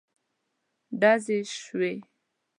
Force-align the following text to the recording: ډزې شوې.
ډزې 0.99 1.39
شوې. 1.61 1.93